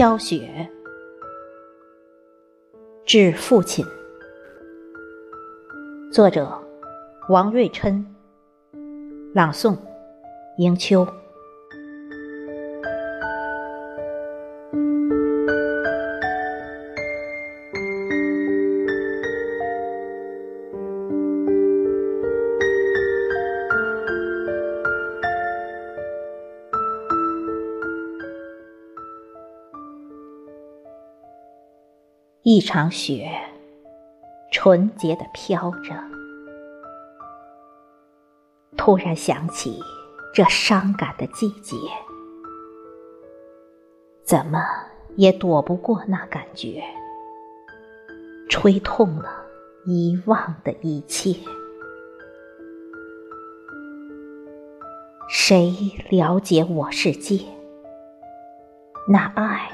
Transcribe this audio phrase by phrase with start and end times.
[0.00, 0.66] 飘雪，
[3.04, 3.84] 致父亲。
[6.10, 6.58] 作者：
[7.28, 8.02] 王瑞琛。
[9.34, 9.76] 朗诵：
[10.56, 11.06] 迎秋。
[32.42, 33.30] 一场雪，
[34.50, 35.94] 纯洁的飘着。
[38.78, 39.78] 突然想起
[40.32, 41.76] 这伤感的季节，
[44.24, 44.58] 怎么
[45.16, 46.82] 也躲不过那感觉，
[48.48, 49.44] 吹痛了
[49.84, 51.34] 遗忘的一切。
[55.28, 55.74] 谁
[56.08, 57.44] 了解我世界？
[59.06, 59.70] 那爱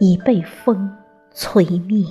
[0.00, 0.97] 已被风。
[1.40, 2.04] 摧灭，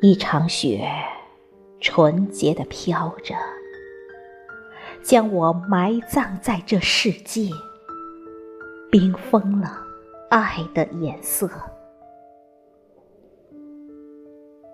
[0.00, 0.88] 一场雪，
[1.80, 3.34] 纯洁的飘着，
[5.02, 7.50] 将我埋葬在这世界，
[8.90, 9.84] 冰封了
[10.30, 11.50] 爱的颜色。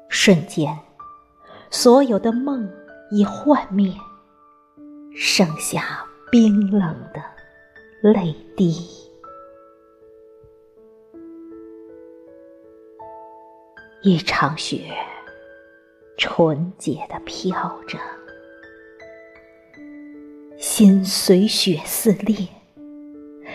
[0.09, 0.79] 瞬间，
[1.69, 2.71] 所有的梦
[3.11, 3.93] 已幻灭，
[5.17, 7.21] 剩下冰冷的
[8.03, 9.05] 泪滴。
[14.09, 14.83] 一场雪，
[16.17, 17.99] 纯洁的飘着，
[20.57, 22.47] 心随雪撕裂，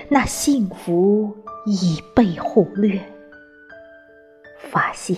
[0.10, 1.34] 那幸福
[1.66, 3.00] 已被忽略，
[4.60, 5.16] 发现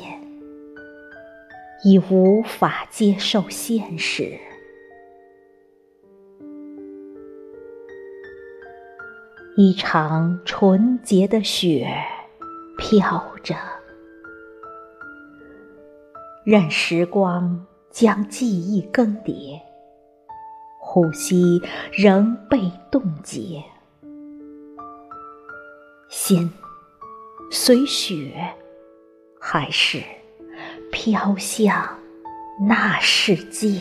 [1.84, 4.38] 已无法接受现实。
[9.58, 11.92] 一场纯洁的雪，
[12.77, 13.55] 飘着。
[16.45, 19.58] 任时光将记忆更迭，
[20.77, 21.61] 呼吸
[21.93, 23.64] 仍被冻结，
[26.09, 26.52] 心
[27.49, 28.54] 随雪，
[29.39, 30.04] 还是
[30.92, 31.98] 飘向
[32.67, 33.80] 那世界。